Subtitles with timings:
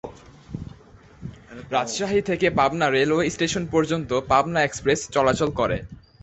[1.71, 5.77] রাজশাহী থেকে Pabna railway station পর্যন্ত Pabna express চলাচল করে।